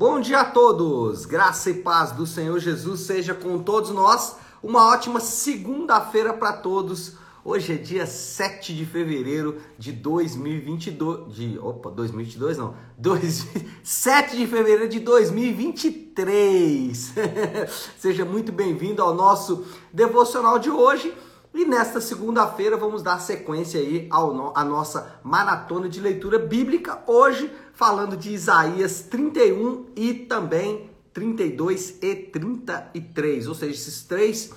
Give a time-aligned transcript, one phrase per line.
[0.00, 1.26] Bom dia a todos!
[1.26, 4.34] Graça e paz do Senhor Jesus seja com todos nós.
[4.62, 7.16] Uma ótima segunda-feira para todos.
[7.44, 11.34] Hoje é dia 7 de fevereiro de 2022.
[11.34, 12.74] De, opa, 2022 não.
[12.96, 13.46] 2,
[13.84, 17.12] 7 de fevereiro de 2023.
[18.00, 21.14] seja muito bem-vindo ao nosso devocional de hoje.
[21.52, 27.02] E nesta segunda-feira vamos dar sequência aí ao, à nossa maratona de leitura bíblica.
[27.08, 33.48] Hoje falando de Isaías 31 e também 32 e 33.
[33.48, 34.52] Ou seja, esses três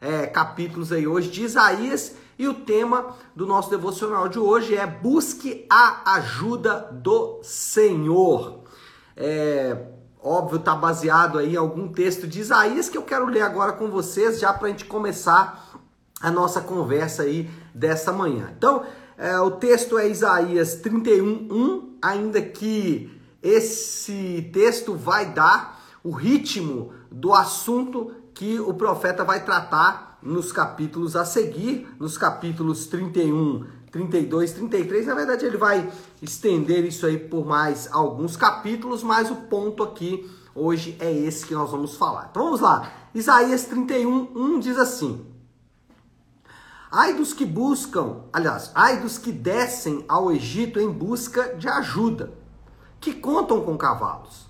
[0.00, 2.14] é, capítulos aí hoje de Isaías.
[2.38, 8.60] E o tema do nosso devocional de hoje é Busque a ajuda do Senhor.
[9.14, 9.76] É,
[10.22, 13.90] óbvio, está baseado aí em algum texto de Isaías que eu quero ler agora com
[13.90, 15.68] vocês, já para a gente começar
[16.20, 18.52] a nossa conversa aí dessa manhã.
[18.56, 18.84] Então,
[19.16, 23.10] é, o texto é Isaías 31, 1, ainda que
[23.42, 31.16] esse texto vai dar o ritmo do assunto que o profeta vai tratar nos capítulos
[31.16, 35.06] a seguir, nos capítulos 31, 32, 33.
[35.06, 40.28] Na verdade, ele vai estender isso aí por mais alguns capítulos, mas o ponto aqui
[40.54, 42.28] hoje é esse que nós vamos falar.
[42.30, 42.92] Então vamos lá.
[43.14, 45.24] Isaías 31, 1 diz assim:
[46.90, 52.32] Ai dos que buscam, aliás, ai dos que descem ao Egito em busca de ajuda,
[52.98, 54.46] que contam com cavalos.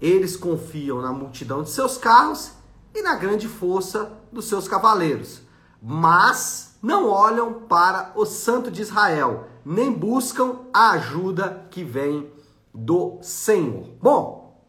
[0.00, 2.52] Eles confiam na multidão de seus carros
[2.94, 5.42] e na grande força dos seus cavaleiros,
[5.82, 12.30] mas não olham para o Santo de Israel, nem buscam a ajuda que vem
[12.72, 13.88] do Senhor.
[14.00, 14.62] Bom,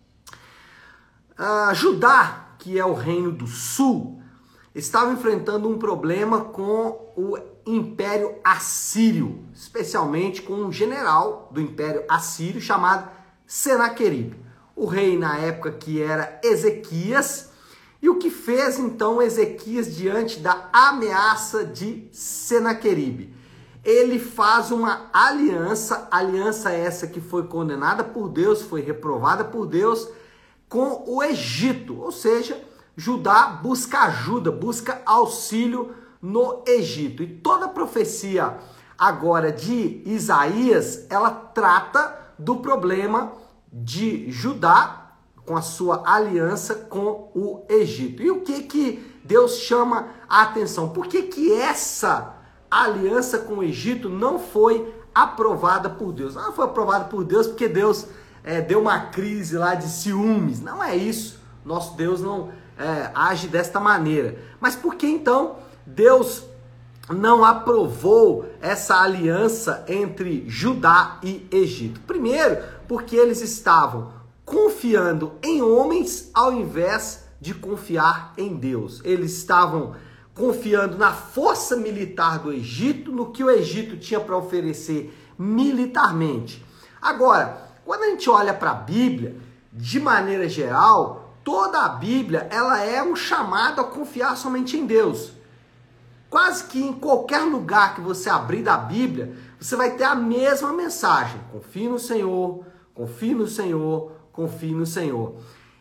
[1.37, 4.14] uh, Judá, que é o reino do sul,
[4.75, 12.59] estava enfrentando um problema com o Império Assírio, especialmente com um general do Império Assírio
[12.59, 13.09] chamado
[13.47, 14.37] Senaqueribe.
[14.75, 17.49] O rei na época que era Ezequias,
[18.01, 23.33] e o que fez então Ezequias diante da ameaça de Senaqueribe?
[23.83, 30.09] Ele faz uma aliança, aliança essa que foi condenada por Deus, foi reprovada por Deus,
[30.67, 32.61] com o Egito, ou seja,
[32.97, 37.23] Judá busca ajuda, busca auxílio no Egito.
[37.23, 38.57] E toda a profecia
[38.97, 43.33] agora de Isaías, ela trata do problema
[43.71, 45.11] de Judá
[45.45, 48.23] com a sua aliança com o Egito.
[48.23, 50.89] E o que que Deus chama a atenção?
[50.89, 52.33] Por que que essa
[52.69, 56.35] aliança com o Egito não foi aprovada por Deus?
[56.35, 58.07] Não foi aprovada por Deus porque Deus
[58.43, 60.61] é, deu uma crise lá de ciúmes.
[60.61, 61.39] Não é isso.
[61.65, 64.37] Nosso Deus não é, age desta maneira.
[64.59, 66.43] Mas por que então Deus
[67.09, 71.99] não aprovou essa aliança entre Judá e Egito?
[72.01, 74.13] Primeiro, porque eles estavam
[74.45, 79.01] confiando em homens ao invés de confiar em Deus.
[79.03, 79.95] Eles estavam
[80.35, 86.63] confiando na força militar do Egito, no que o Egito tinha para oferecer militarmente.
[87.01, 89.35] Agora, quando a gente olha para a Bíblia,
[89.71, 95.31] de maneira geral, toda a Bíblia ela é um chamado a confiar somente em Deus.
[96.29, 100.73] Quase que em qualquer lugar que você abrir da Bíblia, você vai ter a mesma
[100.73, 105.35] mensagem: confie no Senhor, confie no Senhor, confie no Senhor.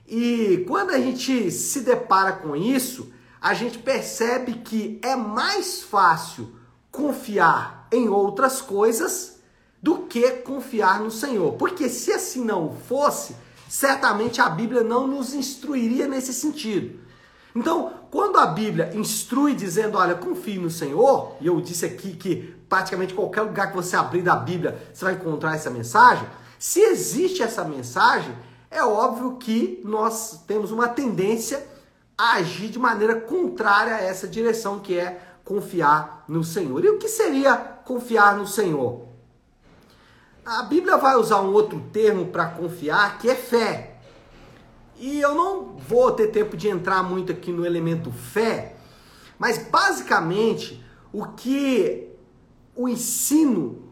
[0.06, 3.10] E quando a gente se depara com isso,
[3.40, 6.54] a gente percebe que é mais fácil
[6.90, 9.40] confiar em outras coisas
[9.82, 11.54] do que confiar no Senhor.
[11.54, 13.34] Porque se assim não fosse,
[13.68, 17.00] certamente a Bíblia não nos instruiria nesse sentido.
[17.54, 22.54] Então, quando a Bíblia instrui dizendo, olha, confie no Senhor, e eu disse aqui que
[22.68, 26.26] praticamente qualquer lugar que você abrir da Bíblia, você vai encontrar essa mensagem,
[26.58, 28.34] se existe essa mensagem,
[28.70, 31.64] é óbvio que nós temos uma tendência
[32.18, 36.84] a agir de maneira contrária a essa direção que é confiar no Senhor.
[36.84, 39.03] E o que seria confiar no Senhor?
[40.44, 43.96] A Bíblia vai usar um outro termo para confiar, que é fé.
[44.98, 48.76] E eu não vou ter tempo de entrar muito aqui no elemento fé,
[49.38, 52.10] mas basicamente o que
[52.76, 53.88] o ensino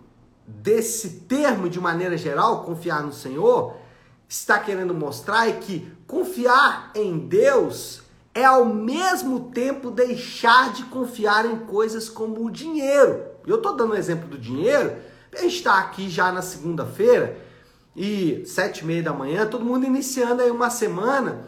[0.47, 3.75] desse termo, de maneira geral, confiar no Senhor,
[4.29, 8.03] está querendo mostrar é que confiar em Deus
[8.35, 13.25] é ao mesmo tempo deixar de confiar em coisas como o dinheiro.
[13.47, 14.97] Eu estou dando o exemplo do dinheiro
[15.35, 17.39] a gente está aqui já na segunda-feira
[17.97, 21.47] e sete e meia da manhã, todo mundo iniciando aí uma semana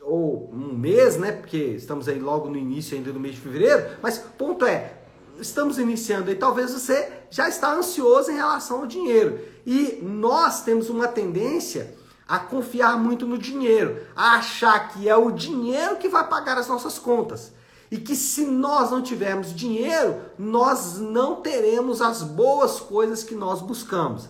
[0.00, 1.32] ou um mês, né?
[1.32, 3.98] Porque estamos aí logo no início ainda do mês de fevereiro.
[4.02, 4.94] Mas ponto é,
[5.38, 6.36] estamos iniciando aí.
[6.36, 11.94] Talvez você já está ansioso em relação ao dinheiro e nós temos uma tendência
[12.26, 16.68] a confiar muito no dinheiro, a achar que é o dinheiro que vai pagar as
[16.68, 17.52] nossas contas.
[17.90, 23.60] E que se nós não tivermos dinheiro, nós não teremos as boas coisas que nós
[23.60, 24.28] buscamos.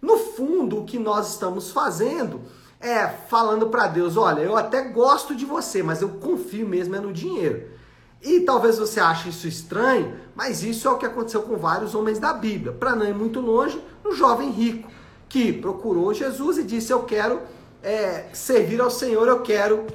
[0.00, 2.40] No fundo, o que nós estamos fazendo
[2.80, 7.00] é falando para Deus: olha, eu até gosto de você, mas eu confio mesmo é
[7.00, 7.78] no dinheiro.
[8.22, 12.18] E talvez você ache isso estranho, mas isso é o que aconteceu com vários homens
[12.18, 12.72] da Bíblia.
[12.72, 14.88] Para não ir muito longe, o jovem rico
[15.28, 17.40] que procurou Jesus e disse: Eu quero
[17.82, 19.86] é, servir ao Senhor, eu quero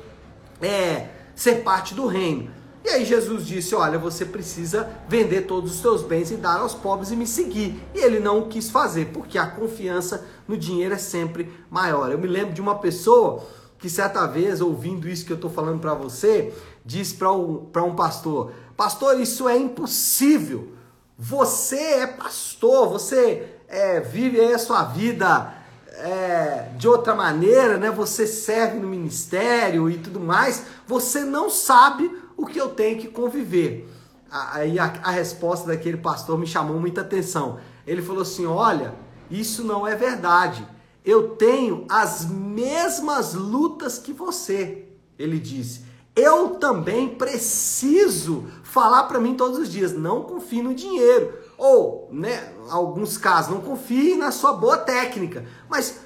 [0.61, 2.49] é, ser parte do reino.
[2.83, 6.75] E aí Jesus disse: Olha, você precisa vender todos os seus bens e dar aos
[6.75, 7.81] pobres e me seguir.
[7.93, 12.11] E ele não quis fazer, porque a confiança no dinheiro é sempre maior.
[12.11, 13.43] Eu me lembro de uma pessoa
[13.79, 16.53] que certa vez, ouvindo isso que eu estou falando para você,
[16.85, 20.73] disse para um, um pastor: Pastor, isso é impossível.
[21.17, 25.53] Você é pastor, você é, vive a sua vida
[25.93, 27.91] é, de outra maneira, né?
[27.91, 30.63] Você serve no ministério e tudo mais.
[30.87, 32.11] Você não sabe
[32.45, 33.89] que eu tenho que conviver.
[34.29, 37.59] Aí a, a, resposta daquele pastor me chamou muita atenção.
[37.85, 38.95] Ele falou assim: Olha,
[39.29, 40.67] isso não é verdade.
[41.05, 44.85] Eu tenho as mesmas lutas que você.
[45.19, 45.85] Ele disse.
[46.15, 51.37] Eu também preciso falar para mim todos os dias: não confie no dinheiro.
[51.57, 55.45] Ou, né, alguns casos, não confie na sua boa técnica.
[55.69, 55.99] Mas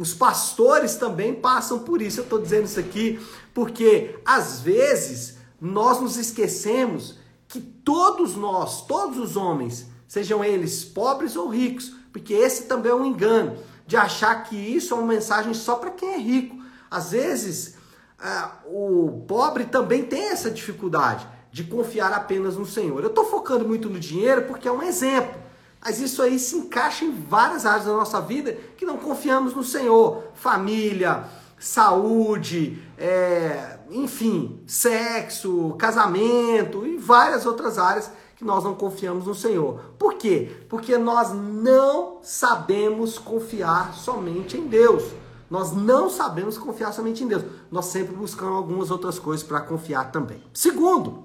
[0.00, 2.20] os pastores também passam por isso.
[2.20, 3.20] Eu estou dizendo isso aqui
[3.52, 11.36] porque às vezes nós nos esquecemos que todos nós, todos os homens, sejam eles pobres
[11.36, 15.52] ou ricos, porque esse também é um engano de achar que isso é uma mensagem
[15.52, 16.56] só para quem é rico.
[16.90, 17.76] Às vezes,
[18.18, 23.02] uh, o pobre também tem essa dificuldade de confiar apenas no Senhor.
[23.02, 25.49] Eu estou focando muito no dinheiro porque é um exemplo.
[25.82, 29.64] Mas isso aí se encaixa em várias áreas da nossa vida que não confiamos no
[29.64, 30.24] Senhor.
[30.34, 31.24] Família,
[31.58, 39.80] saúde, é, enfim, sexo, casamento e várias outras áreas que nós não confiamos no Senhor.
[39.98, 40.64] Por quê?
[40.68, 45.04] Porque nós não sabemos confiar somente em Deus.
[45.50, 47.44] Nós não sabemos confiar somente em Deus.
[47.70, 50.42] Nós sempre buscamos algumas outras coisas para confiar também.
[50.54, 51.24] Segundo,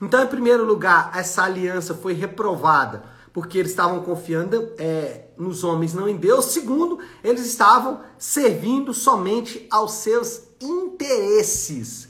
[0.00, 5.94] então, em primeiro lugar, essa aliança foi reprovada porque eles estavam confiando é, nos homens,
[5.94, 6.46] não em Deus.
[6.46, 12.08] Segundo, eles estavam servindo somente aos seus interesses.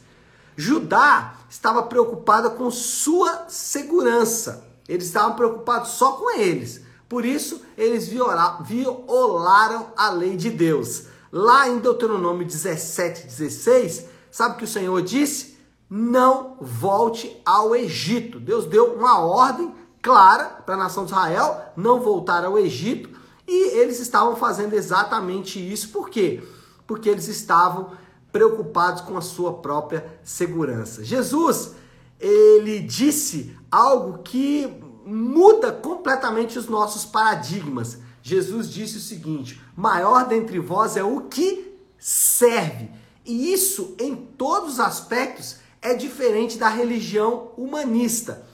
[0.57, 4.67] Judá estava preocupada com sua segurança.
[4.89, 6.83] Eles estavam preocupados só com eles.
[7.09, 11.05] Por isso, eles violaram a lei de Deus.
[11.31, 15.59] Lá em Deuteronômio 17, 16, sabe o que o Senhor disse?
[15.91, 18.39] não volte ao Egito.
[18.39, 19.73] Deus deu uma ordem
[20.03, 23.11] clara para a nação de Israel não voltar ao Egito
[23.47, 25.89] e eles estavam fazendo exatamente isso.
[25.89, 26.43] Por quê?
[26.87, 27.93] Porque eles estavam
[28.31, 31.03] preocupados com a sua própria segurança.
[31.03, 31.73] Jesus,
[32.21, 37.99] ele disse algo que muda completamente os nossos paradigmas.
[38.23, 42.91] Jesus disse o seguinte: maior dentre vós é o que serve.
[43.25, 48.47] E isso, em todos os aspectos, é diferente da religião humanista.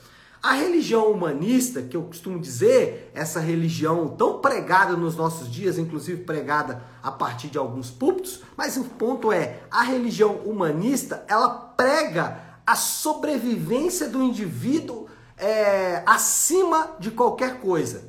[0.44, 6.22] A religião humanista, que eu costumo dizer, essa religião tão pregada nos nossos dias, inclusive
[6.22, 12.42] pregada a partir de alguns púlpitos, mas o ponto é, a religião humanista, ela prega
[12.66, 15.06] a sobrevivência do indivíduo
[15.38, 18.06] é, acima de qualquer coisa.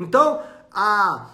[0.00, 1.30] Então, a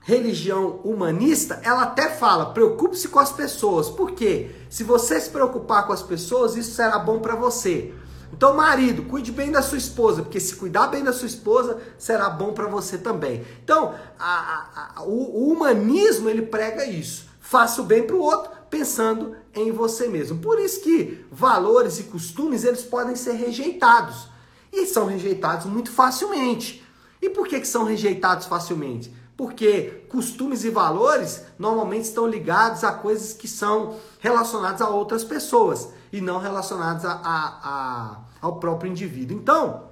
[0.00, 3.88] religião humanista, ela até fala, preocupe-se com as pessoas.
[3.88, 4.50] Por quê?
[4.68, 7.94] Se você se preocupar com as pessoas, isso será bom para você.
[8.32, 12.30] Então, marido, cuide bem da sua esposa, porque se cuidar bem da sua esposa, será
[12.30, 13.44] bom para você também.
[13.62, 17.28] Então, a, a, o, o, humanismo ele prega isso.
[17.40, 20.38] Faça o bem para o outro, pensando em você mesmo.
[20.38, 24.28] Por isso que valores e costumes eles podem ser rejeitados
[24.72, 26.86] e são rejeitados muito facilmente.
[27.20, 29.20] E por que, que são rejeitados facilmente?
[29.40, 35.88] porque costumes e valores normalmente estão ligados a coisas que são relacionadas a outras pessoas
[36.12, 39.36] e não relacionadas a, a, a, ao próprio indivíduo.
[39.36, 39.84] Então,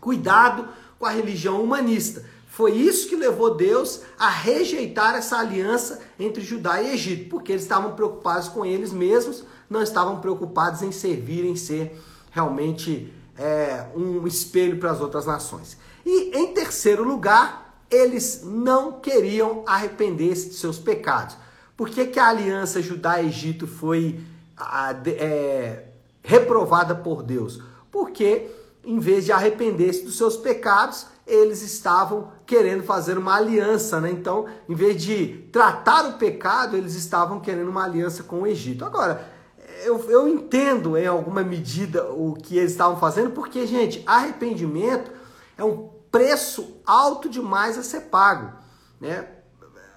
[0.00, 0.68] cuidado
[0.98, 2.24] com a religião humanista.
[2.46, 7.62] Foi isso que levou Deus a rejeitar essa aliança entre Judá e Egito, porque eles
[7.62, 14.24] estavam preocupados com eles mesmos, não estavam preocupados em servir, em ser realmente é, um
[14.26, 15.76] espelho para as outras nações.
[16.06, 21.36] E em terceiro lugar, eles não queriam arrepender-se de seus pecados.
[21.76, 24.20] Por que, que a aliança Judá-Egito foi
[25.18, 25.84] é,
[26.22, 27.62] reprovada por Deus?
[27.90, 28.50] Porque
[28.84, 34.10] em vez de arrepender-se dos seus pecados, eles estavam querendo fazer uma aliança, né?
[34.10, 38.84] Então, em vez de tratar o pecado, eles estavam querendo uma aliança com o Egito.
[38.84, 39.26] Agora,
[39.84, 45.10] eu, eu entendo em alguma medida o que eles estavam fazendo, porque, gente, arrependimento
[45.56, 48.52] é um preço alto demais a ser pago,
[49.00, 49.28] né?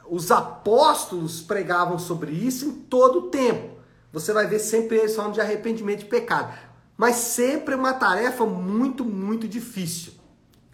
[0.09, 3.76] Os apóstolos pregavam sobre isso em todo o tempo.
[4.19, 6.57] Você vai ver sempre eles falando de arrependimento de pecado.
[6.97, 10.13] Mas sempre uma tarefa muito, muito difícil.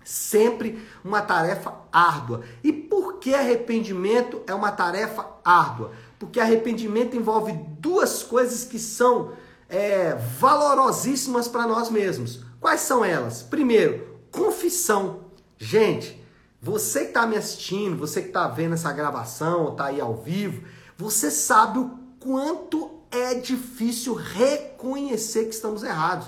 [0.04, 2.44] Sempre uma tarefa árdua.
[2.64, 5.92] E por que arrependimento é uma tarefa árdua?
[6.18, 9.34] Porque arrependimento envolve duas coisas que são
[9.70, 12.42] é, valorosíssimas para nós mesmos.
[12.62, 13.44] Quais são elas?
[13.44, 15.26] Primeiro, confissão.
[15.58, 16.24] Gente,
[16.62, 20.64] você que está me assistindo, você que está vendo essa gravação, está aí ao vivo,
[20.98, 26.28] você sabe o quanto é difícil reconhecer que estamos errados.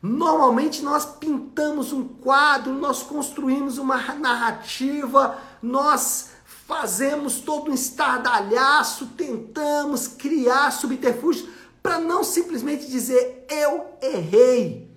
[0.00, 10.06] Normalmente nós pintamos um quadro, nós construímos uma narrativa, nós fazemos todo um estardalhaço, tentamos
[10.06, 11.48] criar subterfúgios
[11.82, 14.90] para não simplesmente dizer eu errei.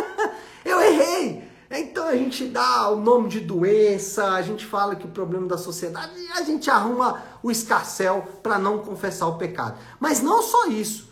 [0.64, 1.35] eu errei.
[1.78, 5.58] Então a gente dá o nome de doença, a gente fala que o problema da
[5.58, 9.78] sociedade, e a gente arruma o escarcel para não confessar o pecado.
[10.00, 11.10] Mas não só isso.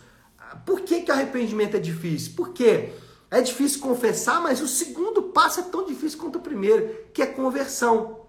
[0.65, 2.33] Por que, que o arrependimento é difícil?
[2.35, 2.93] Porque
[3.29, 7.25] é difícil confessar, mas o segundo passo é tão difícil quanto o primeiro, que é
[7.25, 8.21] conversão.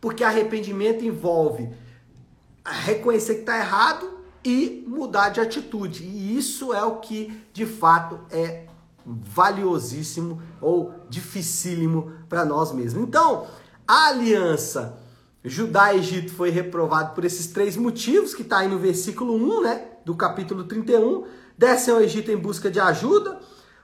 [0.00, 1.70] Porque arrependimento envolve
[2.64, 6.04] reconhecer que está errado e mudar de atitude.
[6.04, 8.66] E isso é o que de fato é
[9.06, 13.04] valiosíssimo ou dificílimo para nós mesmos.
[13.04, 13.46] Então,
[13.86, 14.98] a aliança
[15.44, 20.16] Judá-Egito foi reprovado por esses três motivos, que está aí no versículo 1, né, do
[20.16, 21.24] capítulo 31.
[21.56, 23.38] Descem ao Egito em busca de ajuda,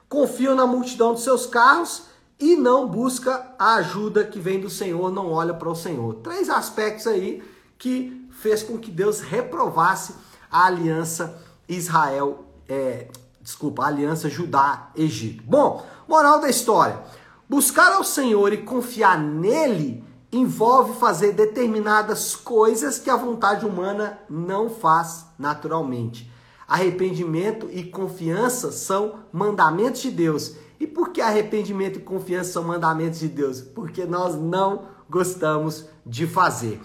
[0.09, 2.07] confiam na multidão dos seus carros
[2.39, 6.15] e não busca a ajuda que vem do Senhor, não olha para o Senhor.
[6.17, 7.41] Três aspectos aí
[7.79, 10.15] que fez com que Deus reprovasse
[10.51, 13.07] a aliança Israel, é,
[13.43, 15.43] desculpa, a aliança Judá-Egito.
[15.45, 17.03] Bom, moral da história:
[17.49, 24.71] buscar ao Senhor e confiar nele envolve fazer determinadas coisas que a vontade humana não
[24.71, 26.31] faz naturalmente.
[26.67, 30.55] Arrependimento e confiança são mandamentos de Deus.
[30.81, 33.61] E por que arrependimento e confiança são mandamentos de Deus?
[33.61, 36.81] Porque nós não gostamos de fazer.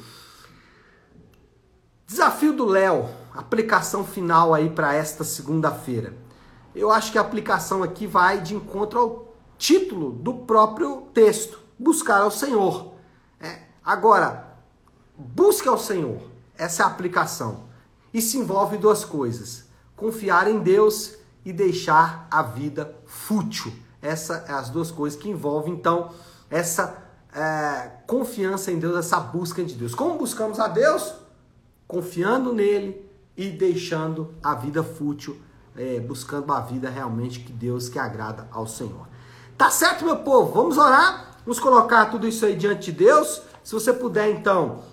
[2.06, 6.27] Desafio do Léo, aplicação final aí para esta segunda-feira
[6.76, 12.22] eu acho que a aplicação aqui vai de encontro ao título do próprio texto: buscar
[12.22, 12.94] ao Senhor.
[13.40, 14.58] É, agora,
[15.18, 16.22] busque ao Senhor.
[16.58, 17.66] Essa é a aplicação.
[18.14, 23.74] Isso envolve duas coisas: confiar em Deus e deixar a vida fútil.
[24.02, 26.12] Essas é as duas coisas que envolvem, então,
[26.50, 29.96] essa é, confiança em Deus, essa busca de Deus.
[29.96, 31.14] Como buscamos a Deus?
[31.88, 35.38] Confiando nele e deixando a vida fútil
[35.78, 39.08] é, buscando uma vida realmente que Deus que agrada ao Senhor.
[39.58, 40.52] Tá certo, meu povo?
[40.54, 41.38] Vamos orar?
[41.46, 43.42] Vamos colocar tudo isso aí diante de Deus.
[43.64, 44.84] Se você puder, então,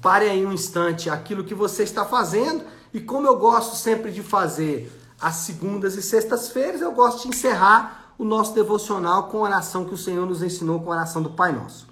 [0.00, 2.64] pare aí um instante aquilo que você está fazendo.
[2.92, 8.14] E como eu gosto sempre de fazer às segundas e sextas-feiras, eu gosto de encerrar
[8.18, 11.30] o nosso devocional com a oração que o Senhor nos ensinou, com a oração do
[11.30, 11.88] Pai Nosso.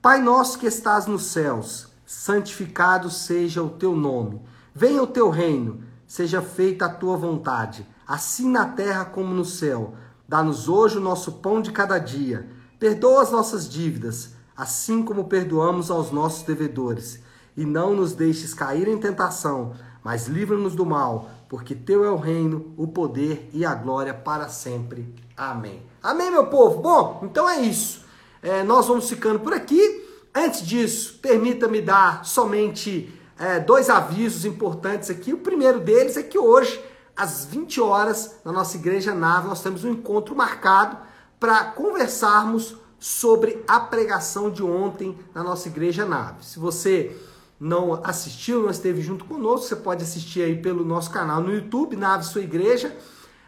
[0.00, 4.42] Pai nosso que estás nos céus, santificado seja o teu nome.
[4.74, 9.94] Venha o teu reino seja feita a tua vontade, assim na terra como no céu.
[10.28, 12.48] Dá-nos hoje o nosso pão de cada dia.
[12.78, 17.20] Perdoa as nossas dívidas, assim como perdoamos aos nossos devedores.
[17.56, 22.16] E não nos deixes cair em tentação, mas livra-nos do mal, porque teu é o
[22.16, 25.14] reino, o poder e a glória para sempre.
[25.36, 25.82] Amém.
[26.02, 26.82] Amém, meu povo?
[26.82, 28.04] Bom, então é isso.
[28.42, 30.04] É, nós vamos ficando por aqui.
[30.34, 35.32] Antes disso, permita-me dar somente é, dois avisos importantes aqui.
[35.32, 36.82] O primeiro deles é que hoje,
[37.16, 40.96] às 20 horas, na nossa igreja nave, nós temos um encontro marcado
[41.38, 46.44] para conversarmos sobre a pregação de ontem na nossa igreja nave.
[46.44, 47.14] Se você
[47.60, 51.96] não assistiu, não esteve junto conosco, você pode assistir aí pelo nosso canal no YouTube,
[51.96, 52.96] Nave Sua Igreja.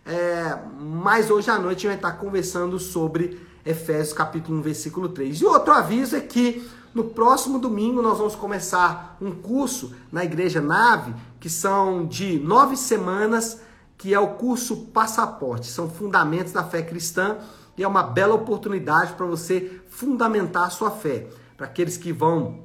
[0.04, 5.08] É, mas hoje à noite a gente vai estar conversando sobre Efésios capítulo 1, versículo
[5.08, 5.40] 3.
[5.40, 10.62] E outro aviso é que no próximo domingo nós vamos começar um curso na Igreja
[10.62, 13.60] Nave, que são de nove semanas,
[13.98, 15.66] que é o curso Passaporte.
[15.66, 17.36] São fundamentos da fé cristã
[17.76, 21.28] e é uma bela oportunidade para você fundamentar a sua fé.
[21.54, 22.60] Para aqueles que vão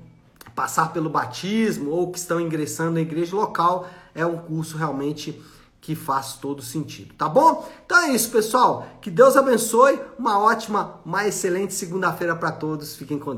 [0.55, 3.85] passar pelo batismo ou que estão ingressando na igreja local,
[4.15, 5.41] é um curso realmente
[5.81, 7.67] que faz todo sentido, tá bom?
[7.85, 8.87] Então é isso, pessoal.
[9.01, 9.99] Que Deus abençoe.
[10.17, 12.95] Uma ótima, uma excelente segunda-feira para todos.
[12.95, 13.29] Fiquem com Deus.